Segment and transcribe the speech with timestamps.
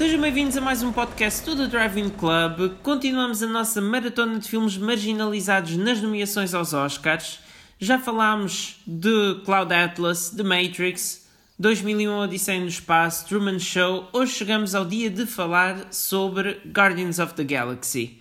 [0.00, 2.78] Sejam bem-vindos a mais um podcast do The Driving Club.
[2.82, 7.38] Continuamos a nossa maratona de filmes marginalizados nas nomeações aos Oscars.
[7.78, 11.28] Já falámos de Cloud Atlas, The Matrix,
[11.58, 14.08] 2001 Odisseia no Espaço, Truman Show.
[14.10, 18.18] Hoje chegamos ao dia de falar sobre Guardians of the Galaxy.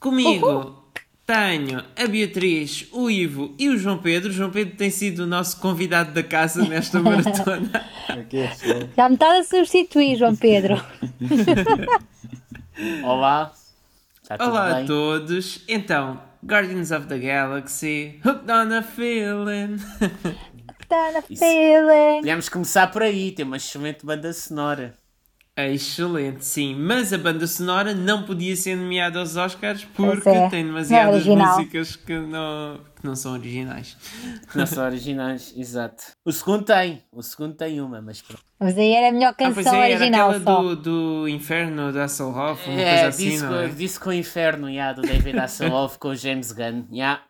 [0.00, 0.85] Comigo.
[1.26, 4.30] Tenho a Beatriz, o Ivo e o João Pedro.
[4.30, 7.84] O João Pedro tem sido o nosso convidado da casa nesta maratona.
[8.96, 10.80] Já me está a substituir, João Pedro.
[13.02, 13.52] Olá.
[14.38, 15.64] Olá a todos.
[15.68, 19.78] Então, Guardians of the Galaxy, Hooked on a Feeling.
[20.00, 22.20] Hooked on a Feeling.
[22.20, 24.94] Podemos começar por aí, tem uma excelente banda sonora.
[25.58, 26.74] É excelente, sim.
[26.74, 30.50] Mas a banda sonora não podia ser nomeada aos Oscars porque é.
[30.50, 33.96] tem demasiadas é músicas que não, que não são originais.
[34.52, 36.04] Que não são originais, exato.
[36.26, 38.42] O segundo tem, o segundo tem uma, mas pronto.
[38.60, 40.30] Mas aí era a melhor canção ah, pois é, original.
[40.30, 43.68] Aquela do, do Inferno da Hasselhoff, uma é, coisa assim, disco, não é?
[43.68, 46.84] Disco Inferno, yeah, do David Hasselhoff com o James Gunn.
[46.92, 47.22] Yeah.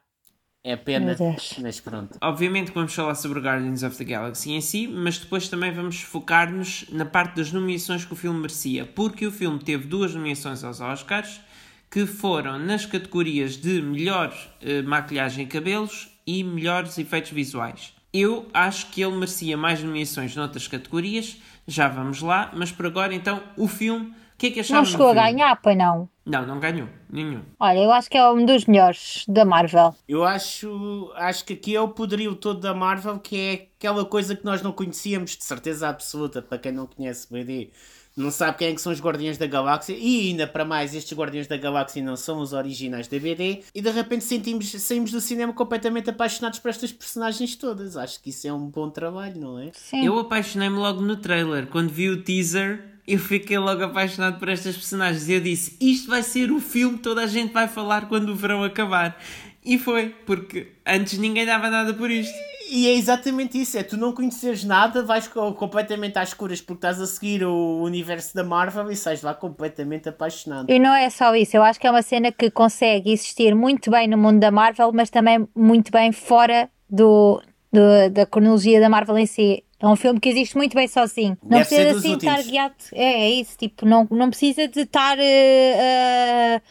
[0.68, 1.16] É pena,
[1.62, 2.18] mas pronto.
[2.20, 6.86] Obviamente vamos falar sobre Guardians of the Galaxy em si, mas depois também vamos focar-nos
[6.90, 10.80] na parte das nomeações que o filme merecia, porque o filme teve duas nomeações aos
[10.80, 11.40] Oscars,
[11.88, 17.94] que foram nas categorias de melhor uh, maquilhagem e cabelos e melhores efeitos visuais.
[18.12, 23.14] Eu acho que ele merecia mais nomeações noutras categorias, já vamos lá, mas por agora
[23.14, 26.10] então o filme o que é que acharam Não chegou a ganhar, pois não?
[26.26, 26.88] Não, não ganhou.
[27.08, 27.40] Nenhum.
[27.58, 29.94] Olha, eu acho que é um dos melhores da Marvel.
[30.06, 34.36] Eu acho, acho que aqui é o poderio todo da Marvel, que é aquela coisa
[34.36, 37.70] que nós não conhecíamos de certeza absoluta, para quem não conhece BD.
[38.14, 41.16] Não sabe quem é que são os Guardiões da Galáxia e ainda para mais estes
[41.16, 45.20] Guardiões da Galáxia não são os originais da BD e de repente sentimos, saímos do
[45.20, 47.96] cinema completamente apaixonados por estas personagens todas.
[47.96, 49.70] Acho que isso é um bom trabalho, não é?
[49.74, 50.04] Sim.
[50.04, 54.76] Eu apaixonei-me logo no trailer, quando vi o teaser eu fiquei logo apaixonado por estas
[54.76, 55.28] personagens.
[55.28, 58.30] E eu disse: Isto vai ser o filme que toda a gente vai falar quando
[58.30, 59.16] o verão acabar.
[59.64, 62.34] E foi, porque antes ninguém dava nada por isto.
[62.70, 67.00] E é exatamente isso: é tu não conheceres nada, vais completamente às escuras porque estás
[67.00, 70.70] a seguir o universo da Marvel e sais lá completamente apaixonado.
[70.70, 73.90] E não é só isso, eu acho que é uma cena que consegue existir muito
[73.90, 77.40] bem no mundo da Marvel, mas também muito bem fora do,
[77.72, 79.62] do da cronologia da Marvel em si.
[79.78, 81.36] É um filme que existe muito bem sozinho.
[81.42, 82.74] Não Deve precisa assim estar guiado.
[82.92, 86.62] É, é isso, tipo, não, não precisa de estar uh,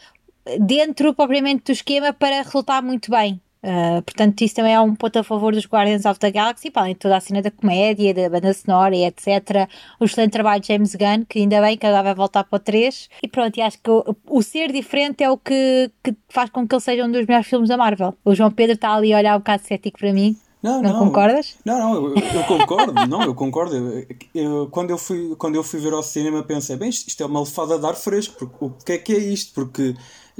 [0.50, 3.40] uh, dentro propriamente do esquema para resultar muito bem.
[3.66, 6.82] Uh, portanto, isso também é um ponto a favor dos Guardians of the Galaxy, para
[6.82, 9.68] além de toda a cena da comédia, da banda sonora e etc.
[9.98, 12.60] O excelente trabalho de James Gunn, que ainda bem que agora vai voltar para o
[12.60, 13.08] 3.
[13.22, 16.66] E pronto, e acho que o, o ser diferente é o que, que, faz com
[16.66, 18.14] que ele seja um dos melhores filmes da Marvel.
[18.24, 20.98] O João Pedro está ali a olhar um bocado cético para mim, não, não, não,
[20.98, 21.54] concordas?
[21.64, 23.76] Não, não, eu, eu concordo, não, eu concordo.
[23.76, 27.22] Eu, eu, quando, eu fui, quando eu fui ver ao cinema pensei, bem, isto, isto
[27.22, 29.54] é uma lefada de ar fresco, porque, o que é que é isto?
[29.54, 29.94] Porque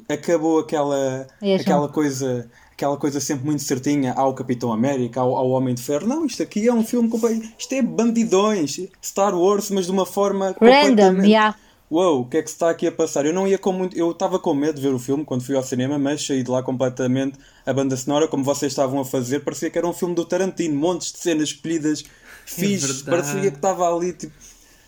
[0.09, 1.27] acabou aquela,
[1.61, 6.07] aquela coisa aquela coisa sempre muito certinha ao Capitão América, ao, ao Homem de Ferro.
[6.07, 7.49] Não, isto aqui é um filme completo.
[7.57, 11.57] Isto é bandidões, Star Wars, mas de uma forma Random, yeah
[11.91, 13.27] uou, o que é que se está aqui a passar?
[13.27, 13.97] Eu não ia com muito.
[13.97, 16.51] Eu estava com medo de ver o filme quando fui ao cinema, mas saí de
[16.51, 17.39] lá completamente.
[17.65, 20.75] A banda sonora, como vocês estavam a fazer, parecia que era um filme do Tarantino,
[20.75, 22.07] montes de cenas escolhidas, é
[22.45, 24.35] fixe, parecia que estava ali tipo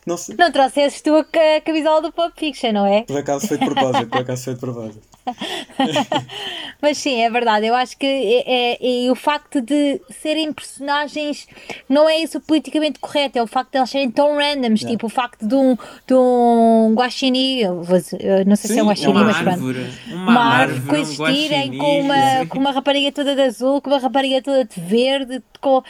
[0.08, 0.34] não, sei.
[0.38, 3.02] não trouxesses tu a, a camisola do Pop Fiction, não é?
[3.02, 5.02] Por acaso foi de propósito, por acaso foi de propósito.
[6.80, 7.66] Mas sim, é verdade.
[7.66, 11.46] Eu acho que é, é, é, o facto de serem personagens
[11.88, 14.90] não é isso politicamente correto, é o facto de elas serem tão randoms, yeah.
[14.90, 19.12] tipo o facto de um, de um guaxini, não sei sim, se é um guaxini,
[19.12, 23.34] uma mas árvore, pronto, uma, uma árvore coexistirem um com, uma, com uma rapariga toda
[23.34, 25.82] de azul, com uma rapariga toda de verde, com.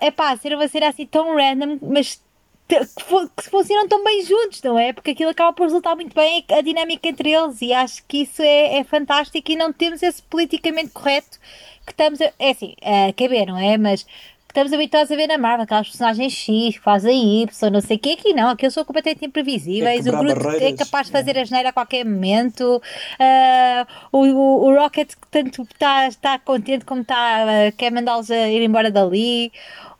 [0.00, 2.18] É pá, ser uma cena assim tão random, mas
[2.66, 4.92] que funcionam tão bem juntos, não é?
[4.92, 8.42] Porque aquilo acaba por resultar muito bem a dinâmica entre eles e acho que isso
[8.42, 11.38] é, é fantástico e não temos esse politicamente correto
[11.84, 13.76] que estamos a, é assim, a caber, não é?
[13.76, 14.06] Mas
[14.54, 18.12] estamos habituados a ver na Marvel, aquelas personagens X, fazem Y, não sei o que,
[18.12, 21.40] aqui não, aqui são completamente imprevisíveis, é o Groot é capaz de fazer é.
[21.40, 27.00] a geneira a qualquer momento, uh, o, o, o, Rocket tanto está, está contente como
[27.00, 29.50] está, uh, quer mandá-los ir embora dali,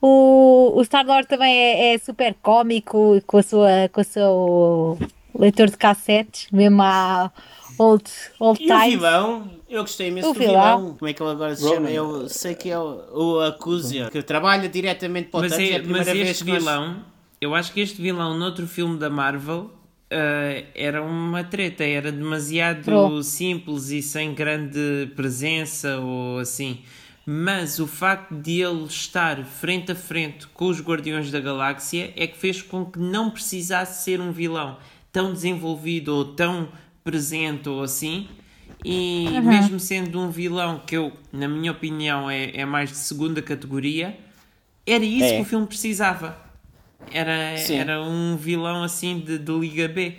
[0.01, 4.99] o, o Star-Lord também é, é, super cómico com, a sua, com o seu
[5.37, 7.33] leitor de cassetes, mesmo a
[7.79, 8.83] old, old e times.
[8.83, 9.51] o vilão?
[9.69, 10.79] Eu gostei imenso o do vilão.
[10.79, 10.97] vilão.
[10.97, 11.91] Como é que ele agora se chama?
[11.91, 15.83] Eu sei que é o, o Acuzia, que trabalha diretamente para o Mas, é, é
[15.83, 16.97] mas este vilão, nós...
[17.41, 19.71] eu acho que este vilão noutro filme da Marvel
[20.13, 23.21] Uh, era uma treta, era demasiado Pro.
[23.23, 26.85] simples e sem grande presença ou assim
[27.27, 32.27] mas o facto de ele estar frente a frente com os Guardiões da Galáxia é
[32.27, 34.77] que fez com que não precisasse ser um vilão.
[35.11, 36.69] tão desenvolvido ou tão
[37.05, 38.29] presente ou assim.
[38.85, 39.43] E uhum.
[39.43, 44.19] mesmo sendo um vilão que eu, na minha opinião, é, é mais de segunda categoria,
[44.87, 45.37] era isso é.
[45.37, 46.37] que o filme precisava.
[47.13, 50.17] Era, era um vilão assim de, de Liga B.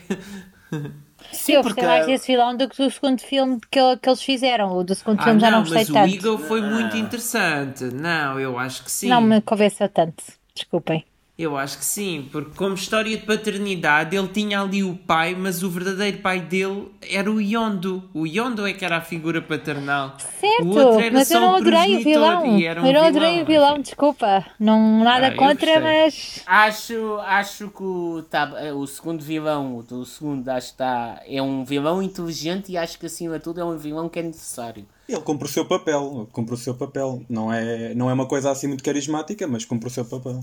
[1.31, 1.81] Sim, eu porque...
[1.81, 4.77] mais desse vilão do que do segundo filme que, que eles fizeram.
[4.77, 5.99] O do segundo ah, filme já não, gostei mas tanto.
[5.99, 7.85] Mas o Eagle foi muito interessante.
[7.85, 9.09] Não, eu acho que sim.
[9.09, 10.23] Não me convenceu tanto.
[10.53, 11.03] Desculpem.
[11.37, 15.63] Eu acho que sim, porque como história de paternidade, ele tinha ali o pai, mas
[15.63, 18.09] o verdadeiro pai dele era o Yondo.
[18.13, 20.15] O Yondo é que era a figura paternal.
[20.39, 20.65] Certo,
[21.11, 22.43] mas eu não adorei o vilão.
[22.45, 24.45] Um eu não adorei o vilão, desculpa.
[24.57, 26.41] Não, nada ah, contra, mas.
[26.45, 31.21] Acho, acho que o, tá, o segundo vilão, o segundo, acho que está.
[31.27, 34.23] É um vilão inteligente e acho que acima de tudo é um vilão que é
[34.23, 34.85] necessário.
[35.09, 37.21] Ele cumpre o seu papel, cumpre o seu papel.
[37.27, 40.39] Não é, não é uma coisa assim muito carismática, mas cumpre o seu papel.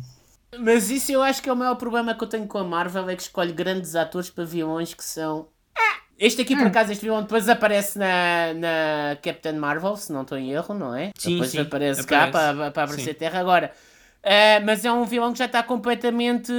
[0.58, 3.08] Mas isso eu acho que é o maior problema que eu tenho com a Marvel,
[3.08, 5.48] é que escolhe grandes atores para vilões que são...
[5.76, 6.68] Ah, este aqui, por hum.
[6.68, 10.94] acaso, este vilão depois aparece na, na Captain Marvel, se não estou em erro, não
[10.94, 11.10] é?
[11.18, 13.18] Sim, depois sim, aparece, aparece cá para, para aparecer sim.
[13.18, 13.40] Terra.
[13.40, 13.72] Agora,
[14.24, 16.52] Uh, mas é um vilão que já está completamente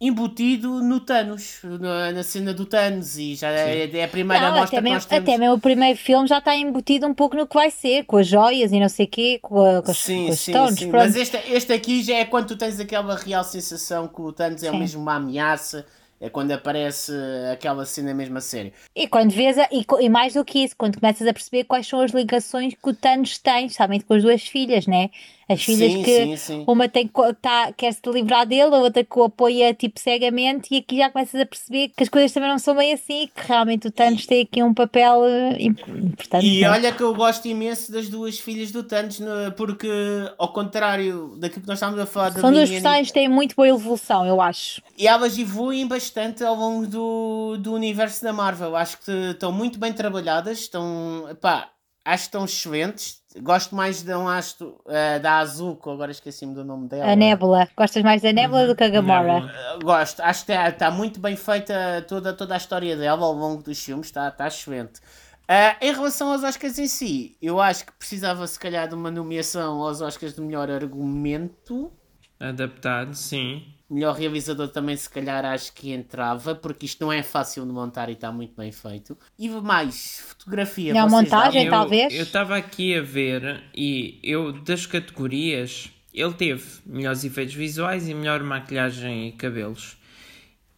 [0.00, 4.60] embutido no Thanos, na, na cena do Thanos, e já é, é, a primeira não,
[4.60, 5.28] mostra que nós temos.
[5.28, 8.18] Até mesmo o primeiro filme já está embutido um pouco no que vai ser, com
[8.18, 10.78] as joias e não sei o quê, com, a, com, sim, com os sim, stones.
[10.78, 10.90] Sim.
[10.92, 14.62] Mas este, este aqui já é quando tu tens aquela real sensação que o Thanos
[14.62, 15.84] é mesmo uma ameaça
[16.20, 17.12] é quando aparece
[17.52, 18.72] aquela cena mesmo a sério.
[18.94, 21.86] E quando vês, a, e, e, mais do que isso, quando começas a perceber quais
[21.86, 25.10] são as ligações que o Thanos tem, somente com as duas filhas, né?
[25.48, 26.64] As filhas sim, que sim, sim.
[26.66, 27.08] uma tem,
[27.40, 31.08] tá, quer se livrar dele, a outra que o apoia tipo cegamente, e aqui já
[31.08, 34.24] começas a perceber que as coisas também não são bem assim, que realmente o Thanos
[34.24, 36.44] e, tem aqui um papel eh, importante.
[36.44, 36.70] E né?
[36.70, 39.20] olha que eu gosto imenso das duas filhas do Thanos,
[39.56, 39.88] porque
[40.36, 43.68] ao contrário daquilo que nós estávamos a falar São duas personagens que têm muito boa
[43.68, 44.82] evolução, eu acho.
[44.98, 46.05] E elas evoluem bastante
[46.44, 48.76] ao longo do, do universo da Marvel.
[48.76, 51.28] Acho que estão muito bem trabalhadas, estão.
[51.40, 51.70] pá,
[52.04, 56.64] acho que estão excelentes Gosto mais de um astro uh, da Azuko, agora esqueci-me do
[56.64, 57.12] nome dela.
[57.12, 57.68] A Nebula.
[57.76, 58.66] Gostas mais da Nebula uhum.
[58.68, 59.44] do que a Gamora?
[59.76, 60.20] Uh, gosto.
[60.20, 63.78] Acho que está tá muito bem feita toda, toda a história dela ao longo dos
[63.78, 64.06] filmes.
[64.06, 65.00] Está tá excelente.
[65.42, 69.10] Uh, em relação aos Oscars em si, eu acho que precisava se calhar de uma
[69.10, 71.92] nomeação aos Oscars de melhor argumento.
[72.40, 73.62] Adaptado, sim.
[73.88, 78.08] Melhor realizador também, se calhar, acho que entrava, porque isto não é fácil de montar
[78.08, 79.16] e está muito bem feito.
[79.38, 80.92] E mais, fotografia.
[80.92, 82.12] Não, montagem, talvez?
[82.12, 88.14] Eu estava aqui a ver e eu, das categorias, ele teve melhores efeitos visuais e
[88.14, 89.96] melhor maquilhagem e cabelos.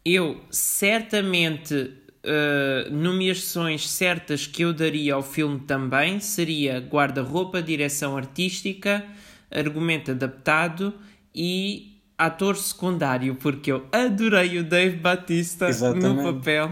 [0.04, 9.04] Eu, certamente, uh, nomeações certas que eu daria ao filme também seria guarda-roupa, direção artística,
[9.50, 10.92] argumento adaptado
[11.34, 11.87] e
[12.18, 16.22] ator secundário, porque eu adorei o Dave Batista Exatamente.
[16.22, 16.70] no papel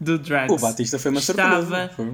[0.00, 0.52] do Drax.
[0.52, 1.92] O Batista foi uma estava surpresa.
[1.94, 2.12] Foi.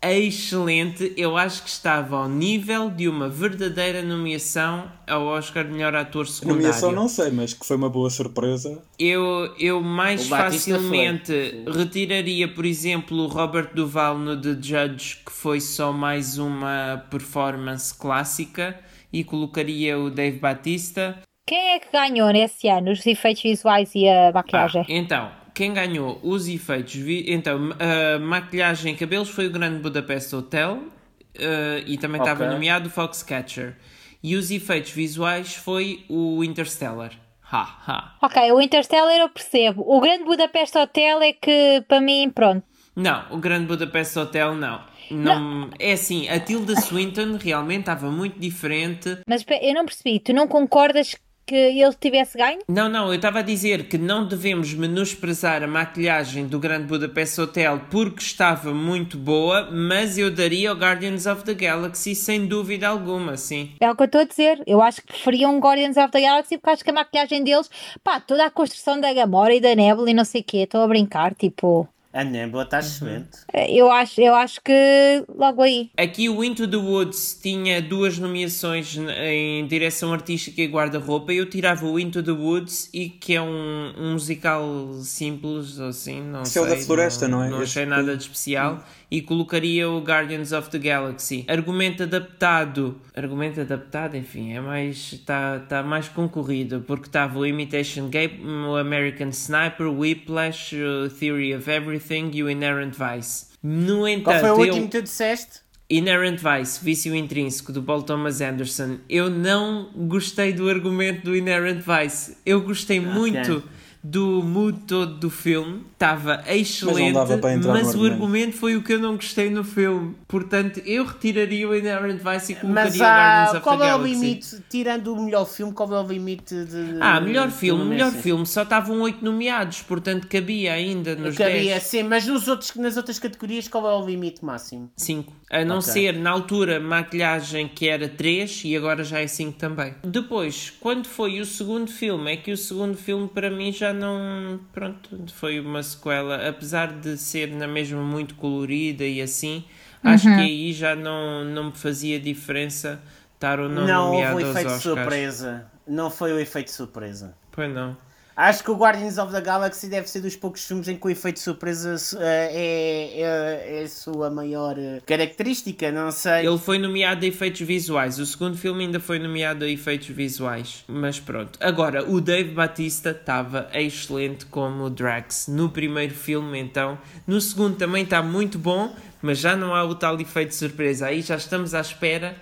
[0.00, 5.92] Excelente, eu acho que estava ao nível de uma verdadeira nomeação ao Oscar de melhor
[5.96, 6.62] ator secundário.
[6.62, 8.80] Nomeação não sei, mas que foi uma boa surpresa.
[8.96, 15.60] Eu, eu mais facilmente retiraria, por exemplo, o Robert Duval no The Judge, que foi
[15.60, 18.78] só mais uma performance clássica,
[19.12, 21.18] e colocaria o Dave Batista.
[21.48, 24.82] Quem é que ganhou nesse ano os efeitos visuais e a maquiagem?
[24.82, 26.94] Ah, então, quem ganhou os efeitos,
[27.26, 32.52] então, a maquilhagem e cabelos foi o Grande Budapest Hotel uh, e também estava okay.
[32.52, 33.76] nomeado Foxcatcher.
[34.22, 37.12] E os efeitos visuais foi o Interstellar.
[37.50, 38.14] Ha, ha.
[38.20, 39.82] Ok, o Interstellar eu percebo.
[39.86, 42.62] O Grande Budapest Hotel é que, para mim, pronto.
[42.94, 44.82] Não, o Grande Budapest Hotel não.
[45.10, 45.70] Não, não.
[45.78, 49.16] É assim, a Tilda Swinton realmente estava muito diferente.
[49.26, 51.16] Mas eu não percebi, tu não concordas
[51.48, 52.60] que ele tivesse ganho?
[52.68, 57.38] Não, não, eu estava a dizer que não devemos menosprezar a maquilhagem do Grande Budapest
[57.38, 62.86] Hotel porque estava muito boa, mas eu daria ao Guardians of the Galaxy sem dúvida
[62.86, 63.70] alguma, sim.
[63.80, 64.62] É o que eu estou a dizer.
[64.66, 67.70] Eu acho que preferiam um Guardians of the Galaxy porque acho que a maquilhagem deles,
[68.04, 70.82] pá, toda a construção da Gamora e da Nebula e não sei o quê, estou
[70.82, 71.88] a brincar, tipo.
[72.12, 73.38] A Nebula está excelente.
[73.68, 75.90] Eu acho, eu acho que logo aí.
[75.96, 81.32] Aqui o Into the Woods tinha duas nomeações em direção artística e guarda-roupa.
[81.32, 86.44] Eu tirava o Into the Woods e que é um, um musical simples, assim, não
[86.46, 86.76] Céu sei.
[86.76, 87.50] da Floresta, não, não é?
[87.50, 88.82] Não achei nada de especial.
[89.10, 91.44] E colocaria o Guardians of the Galaxy.
[91.48, 93.00] Argumento adaptado.
[93.16, 95.12] Argumento adaptado, enfim, é mais.
[95.14, 96.84] está tá mais concorrido.
[96.86, 100.74] Porque estava o Imitation Game, o American Sniper, Whiplash,
[101.18, 103.46] Theory of Everything e o Inherent Vice.
[103.62, 105.60] No entanto, Qual foi o último que tu disseste?
[105.90, 108.98] Inherent Vice, Vício Intrínseco, do Paul Thomas Anderson.
[109.08, 112.36] Eu não gostei do argumento do Inherent Vice.
[112.44, 113.10] Eu gostei okay.
[113.10, 113.64] muito
[114.10, 115.84] do mood todo do filme.
[115.92, 120.14] Estava excelente, mas, mas o argumento foi o que eu não gostei no filme.
[120.26, 123.94] Portanto, eu retiraria o Inherent Vice e colocaria mas, ah, Guardians of qual the é
[123.94, 126.98] o limite, tirando o melhor filme, qual é o limite de...
[127.00, 128.46] Ah, melhor filme, melhor filme.
[128.46, 131.82] Só estavam oito nomeados, portanto cabia ainda nos Cabia, 10.
[131.82, 134.90] sim, mas nos outros, nas outras categorias qual é o limite máximo?
[134.96, 135.32] 5.
[135.50, 135.92] A não okay.
[135.92, 139.94] ser, na altura, maquilhagem que era 3 e agora já é 5 também.
[140.04, 144.60] Depois, quando foi o segundo filme, é que o segundo filme para mim já não.
[144.72, 146.48] Pronto, foi uma sequela.
[146.48, 149.64] Apesar de ser na mesma muito colorida e assim,
[150.04, 150.10] uhum.
[150.10, 153.02] acho que aí já não, não me fazia diferença
[153.34, 154.64] estar ou não, não nomeado aos Oscars.
[154.64, 155.66] Não, foi o efeito surpresa.
[155.86, 157.34] Não foi o efeito surpresa.
[157.52, 157.96] Pois não.
[158.38, 161.10] Acho que o Guardians of the Galaxy deve ser dos poucos filmes em que o
[161.10, 166.46] efeito surpresa uh, é, é, é, sua maior uh, característica, não sei.
[166.46, 170.84] Ele foi nomeado a efeitos visuais, o segundo filme ainda foi nomeado a efeitos visuais,
[170.86, 171.58] mas pronto.
[171.60, 176.96] Agora, o Dave Batista estava excelente como Drax no primeiro filme, então.
[177.26, 181.06] No segundo também está muito bom, mas já não há o tal efeito surpresa.
[181.06, 182.36] Aí já estamos à espera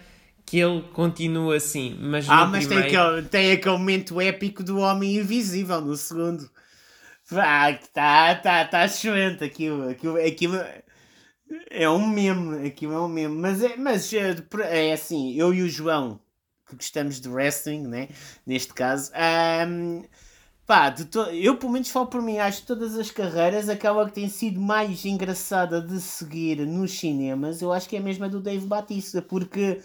[0.47, 1.99] que ele continua assim.
[2.01, 2.89] Mas ah, mas primeiro...
[2.89, 6.49] tem, aquele, tem aquele momento épico do Homem Invisível no segundo.
[7.33, 10.57] Ah, tá, tá, tá excelente aquilo, aquilo, aquilo
[11.71, 14.37] é um meme, aquilo é um meme, mas é, mas é,
[14.71, 16.21] é assim, eu e o João,
[16.69, 18.09] que gostamos de wrestling, né,
[18.47, 19.11] neste caso,
[19.69, 20.05] um,
[20.65, 20.95] pá,
[21.33, 24.61] eu pelo menos falo por mim, acho que todas as carreiras, aquela que tem sido
[24.61, 29.21] mais engraçada de seguir nos cinemas, eu acho que é a mesma do Dave Batista,
[29.21, 29.81] porque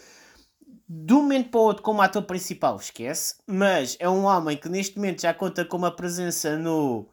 [0.94, 4.68] de um momento para o outro como ator principal, esquece, mas é um homem que
[4.68, 7.08] neste momento já conta com uma presença no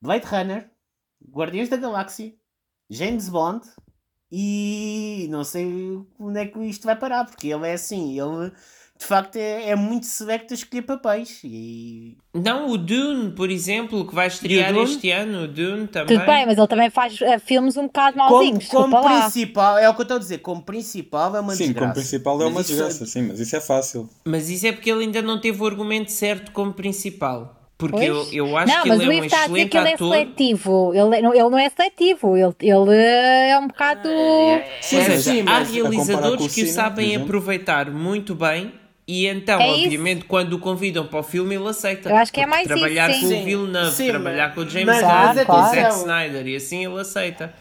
[0.00, 0.68] Blade Runner,
[1.30, 2.34] Guardiões da Galáxia,
[2.90, 3.64] James Bond
[4.28, 8.52] e não sei onde é que isto vai parar, porque ele é assim, ele
[9.02, 11.40] de facto é, é muito selecto a escolher papéis.
[11.42, 12.16] E...
[12.32, 16.16] Não, o Dune, por exemplo, que vai estrear este ano, o Dune também.
[16.16, 18.68] Tudo bem, mas ele também faz uh, filmes um bocado mauzinhos.
[18.68, 21.64] Como, como principal, é o que eu estou a dizer, como principal é uma sim,
[21.64, 21.72] desgraça.
[21.72, 23.06] Sim, como principal é uma desgraça, é...
[23.06, 24.08] sim, mas isso é fácil.
[24.24, 27.58] Mas isso é porque ele ainda não teve o argumento certo como principal.
[27.76, 29.96] Porque eu, eu acho não, que ele é um está a dizer que ele é
[29.96, 30.94] seletivo.
[30.94, 32.36] Ele, ele não é seletivo.
[32.36, 34.08] Ele, ele é um bocado.
[34.08, 38.72] É, é, sim, é, sim, há realizadores que o sabem aproveitar muito bem
[39.06, 40.28] e então, é obviamente, isso?
[40.28, 42.08] quando o convidam para o filme, ele aceita.
[42.08, 45.00] Eu acho que é mais Trabalhar isso, com o Villeneuve, sim, trabalhar com o James
[45.00, 47.52] Gunn, com o Zack Snyder, e assim ele aceita.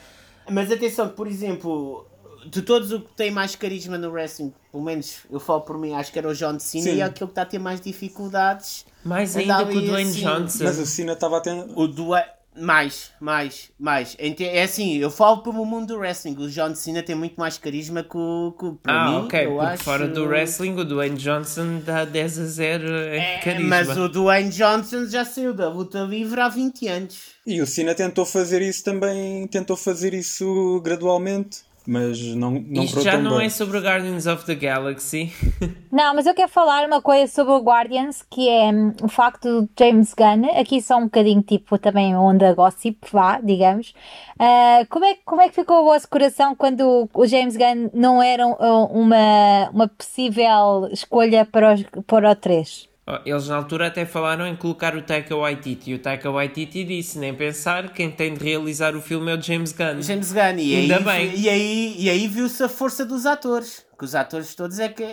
[0.50, 2.06] Mas atenção, por exemplo,
[2.46, 5.94] de todos o que tem mais carisma no wrestling, pelo menos eu falo por mim,
[5.94, 6.96] acho que era o John Cena sim.
[6.96, 8.86] e é aquele que está a ter mais dificuldades.
[9.04, 10.22] Mais ainda que o Dwayne assim.
[10.22, 10.64] Johnson.
[10.64, 11.54] Mas o Cena estava a ter...
[11.76, 12.30] O Dwayne...
[12.58, 14.18] Mais, mais, mais.
[14.20, 16.36] É assim, eu falo pelo mundo do wrestling.
[16.38, 18.54] O John Cena tem muito mais carisma que o.
[18.60, 19.48] Que, para ah, mim, ok.
[19.48, 19.84] Porque acho...
[19.84, 23.70] fora do wrestling, o Dwayne Johnson dá 10 a 0 em é, carisma.
[23.70, 27.20] Mas o Dwayne Johnson já saiu da luta livre há 20 anos.
[27.48, 33.02] E o Cena tentou fazer isso também, tentou fazer isso gradualmente mas não, não Isto
[33.02, 33.48] já não bem.
[33.48, 35.32] é sobre Guardians of the Galaxy.
[35.92, 39.64] não, mas eu quero falar uma coisa sobre o Guardians, que é um, o facto
[39.64, 43.94] de James Gunn, aqui só um bocadinho tipo também onda gossip, vá, digamos.
[44.40, 48.22] Uh, como, é, como é que ficou o vosso coração quando o James Gunn não
[48.22, 52.91] era uma, uma possível escolha para, os, para o 3?
[53.26, 57.18] Eles na altura até falaram em colocar o Taika Waititi e o Taika Waititi disse
[57.18, 60.02] nem pensar, quem tem de realizar o filme é o James Gunn.
[60.02, 61.40] James Gunn, e Ainda aí, bem.
[61.40, 65.04] E aí, e aí viu-se a força dos atores, que os atores todos é que...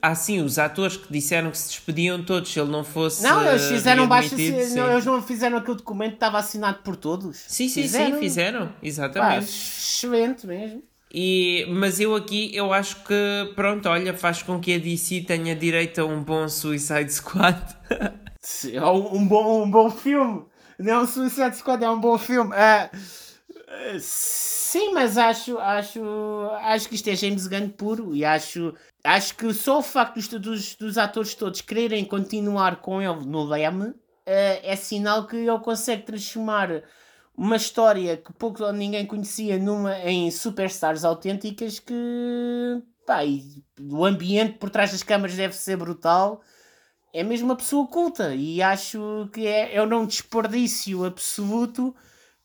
[0.00, 3.42] Ah sim, os atores que disseram que se despediam todos se ele não fosse Não,
[3.46, 4.34] eles fizeram baixo,
[4.74, 7.38] não, eles não fizeram aquele documento que estava assinado por todos.
[7.46, 8.14] Sim, sim, fizeram.
[8.14, 9.36] sim, fizeram, exatamente.
[9.36, 10.82] Pá, excelente mesmo.
[11.16, 15.54] E, mas eu aqui, eu acho que, pronto, olha, faz com que a DC tenha
[15.54, 17.56] direito a um bom Suicide Squad.
[18.72, 20.44] é um, bom, um bom filme.
[20.76, 22.50] Não é um Suicide Squad, é um bom filme.
[22.50, 26.00] Uh, sim, mas acho, acho,
[26.62, 30.28] acho que isto é James Gunn puro e acho, acho que só o facto dos,
[30.40, 33.94] dos, dos atores todos quererem continuar com ele no leme uh,
[34.26, 36.82] é sinal que ele consegue transformar
[37.36, 44.04] uma história que pouco ou ninguém conhecia numa, em superstars autênticas que pá, e o
[44.04, 46.40] ambiente por trás das câmaras deve ser brutal.
[47.12, 51.94] É mesmo uma pessoa culta e acho que é, é um desperdício absoluto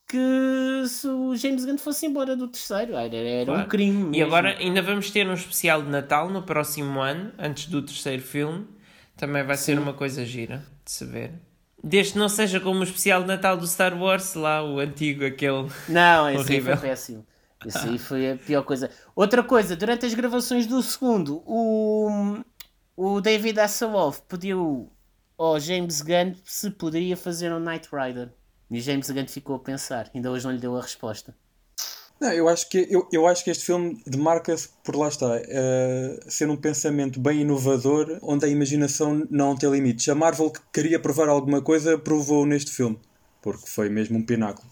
[0.06, 3.62] que se o James Gunn fosse embora do terceiro era, era claro.
[3.62, 3.96] um crime.
[3.96, 4.14] Mesmo.
[4.14, 8.22] E agora ainda vamos ter um especial de Natal no próximo ano, antes do terceiro
[8.22, 8.66] filme.
[9.16, 9.64] Também vai Sim.
[9.64, 11.32] ser uma coisa gira de se ver.
[11.82, 15.24] Desde que não seja como o especial de Natal do Star Wars, lá o antigo,
[15.24, 15.68] aquele.
[15.88, 16.72] Não, esse horrível.
[16.72, 17.26] aí foi péssimo.
[17.64, 18.90] Esse aí foi a pior coisa.
[19.14, 22.38] Outra coisa, durante as gravações do segundo, o,
[22.96, 24.90] o David Hasselhoff pediu
[25.36, 28.30] ao James Gunn se poderia fazer um Knight Rider.
[28.70, 31.34] E James Gunn ficou a pensar, ainda hoje não lhe deu a resposta.
[32.20, 36.30] Não, eu acho que, eu, eu acho que este filme demarca-se por lá está, uh,
[36.30, 40.06] ser um pensamento bem inovador, onde a imaginação não tem limites.
[40.08, 42.98] A Marvel que queria provar alguma coisa, provou neste filme,
[43.40, 44.68] porque foi mesmo um pináculo.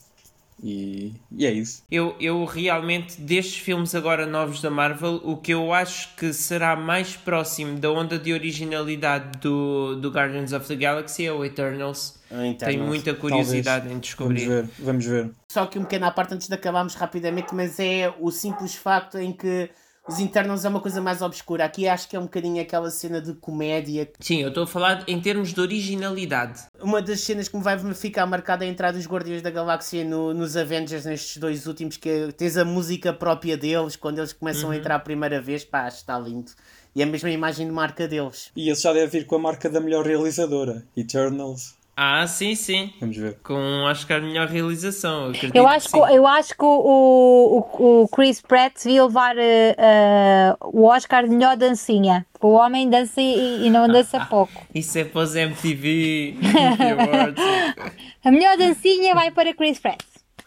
[0.62, 1.84] E, e, é isso.
[1.90, 6.74] Eu, eu realmente, destes filmes agora novos da Marvel, o que eu acho que será
[6.74, 12.18] mais próximo da onda de originalidade do, do Guardians of the Galaxy é o Eternals.
[12.30, 12.58] Eternals.
[12.58, 13.96] Tenho muita curiosidade Talvez.
[13.96, 14.46] em descobrir.
[14.46, 15.30] Vamos ver, vamos ver.
[15.48, 19.18] Só que um pequeno à parte antes de acabarmos rapidamente, mas é o simples facto
[19.18, 19.70] em que
[20.08, 21.64] os Internals é uma coisa mais obscura.
[21.64, 24.10] Aqui acho que é um bocadinho aquela cena de comédia.
[24.20, 26.62] Sim, eu estou a falar em termos de originalidade.
[26.80, 30.04] Uma das cenas que me vai ficar marcada é a entrada dos Guardiões da Galáxia
[30.04, 34.32] no, nos Avengers, nestes dois últimos, que é, tens a música própria deles, quando eles
[34.32, 34.74] começam uhum.
[34.74, 35.64] a entrar a primeira vez.
[35.64, 36.50] Pá, está lindo.
[36.94, 38.50] E é a mesma imagem de marca deles.
[38.56, 41.77] E esse já deve vir com a marca da melhor realizadora, Eternals.
[42.00, 42.92] Ah, sim, sim.
[43.00, 43.40] Vamos ver.
[43.42, 45.32] Com, acho que a melhor realização.
[45.32, 49.34] Eu, eu acho, que, que eu acho que o, o, o Chris Pratt devia levar
[49.34, 52.24] uh, uh, o Oscar de melhor dancinha.
[52.40, 54.52] O homem dança e, e não dança pouco.
[54.72, 56.36] Isso é para os MTV.
[58.24, 60.00] a melhor dancinha vai para Chris Pratt.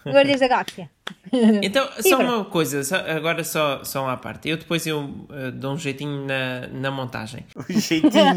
[0.05, 0.89] Guardiões da Galáxia.
[1.62, 4.50] Então, só uma coisa, só, agora só, só uma parte.
[4.50, 7.46] Eu depois eu uh, dou um jeitinho na, na montagem.
[7.55, 8.36] Um jeitinho?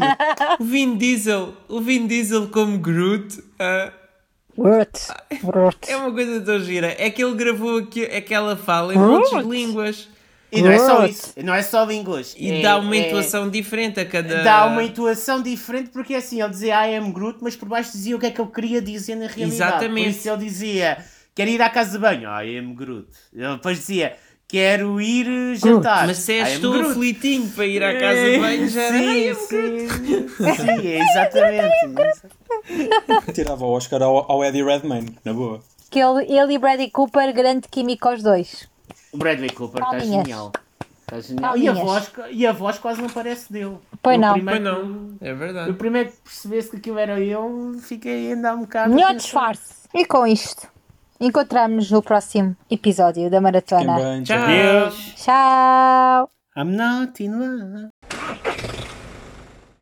[0.59, 3.39] o Vin Diesel, o Vin Diesel como Groot.
[3.39, 3.91] Uh,
[4.57, 4.99] Groot.
[5.43, 5.77] Groot.
[5.91, 6.95] É uma coisa tão gira.
[6.97, 10.07] É que ele gravou aqui, aquela fala em outras línguas.
[10.51, 12.33] E não é só isso, não é só línguas.
[12.37, 14.43] E é, dá uma intuação é, diferente a cada.
[14.43, 17.91] Dá uma intuação diferente porque é assim, ele dizia I am Groot, mas por baixo
[17.91, 19.53] dizia o que é que eu queria dizer na realidade.
[19.53, 20.13] Exatamente.
[20.13, 20.97] Por isso ele dizia
[21.35, 22.29] quero ir à casa de banho.
[22.41, 23.07] I am Groot.
[23.33, 24.15] Ele depois dizia,
[24.47, 26.07] quero ir jantar.
[26.07, 30.87] Mas se és tu aflitinho para ir à casa de banho, já sim, sim, sim,
[30.87, 31.73] é exatamente.
[33.33, 35.61] Tirava o Oscar ao, ao Eddie Redmayne, na boa.
[35.91, 38.67] Que ele, ele e Bradley Cooper, grande química aos dois.
[39.11, 40.51] O Bradley Cooper está genial.
[41.01, 41.57] Está genial.
[41.57, 43.77] E a, voz, e a voz quase não parece dele.
[44.01, 44.33] Pois não.
[44.33, 45.69] Primeiro, pois não, é verdade.
[45.71, 48.93] O primeiro que percebesse que aquilo era eu, fiquei ainda um bocado.
[48.93, 49.85] Melhor disfarce.
[49.93, 50.67] E com isto?
[51.19, 54.21] Encontramos-nos no próximo episódio da Maratona.
[54.23, 54.91] Tchau.
[55.15, 56.29] Tchau.
[56.57, 57.89] I'm not in love.